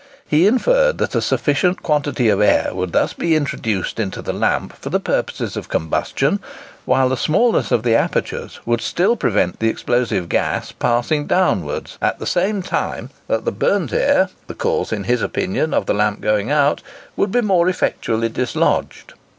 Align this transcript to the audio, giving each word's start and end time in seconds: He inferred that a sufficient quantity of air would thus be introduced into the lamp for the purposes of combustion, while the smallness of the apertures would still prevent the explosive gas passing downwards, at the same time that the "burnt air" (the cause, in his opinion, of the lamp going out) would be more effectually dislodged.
He 0.27 0.47
inferred 0.47 0.97
that 0.97 1.13
a 1.13 1.21
sufficient 1.21 1.83
quantity 1.83 2.27
of 2.29 2.41
air 2.41 2.71
would 2.73 2.91
thus 2.91 3.13
be 3.13 3.35
introduced 3.35 3.99
into 3.99 4.23
the 4.23 4.33
lamp 4.33 4.73
for 4.81 4.89
the 4.89 4.99
purposes 4.99 5.55
of 5.55 5.69
combustion, 5.69 6.39
while 6.85 7.07
the 7.07 7.15
smallness 7.15 7.71
of 7.71 7.83
the 7.83 7.93
apertures 7.93 8.59
would 8.65 8.81
still 8.81 9.15
prevent 9.15 9.59
the 9.59 9.69
explosive 9.69 10.27
gas 10.27 10.71
passing 10.71 11.27
downwards, 11.27 11.99
at 12.01 12.17
the 12.17 12.25
same 12.25 12.63
time 12.63 13.11
that 13.27 13.45
the 13.45 13.51
"burnt 13.51 13.93
air" 13.93 14.29
(the 14.47 14.55
cause, 14.55 14.91
in 14.91 15.03
his 15.03 15.21
opinion, 15.21 15.71
of 15.71 15.85
the 15.85 15.93
lamp 15.93 16.19
going 16.19 16.49
out) 16.49 16.81
would 17.15 17.31
be 17.31 17.41
more 17.41 17.69
effectually 17.69 18.27
dislodged. 18.29 19.13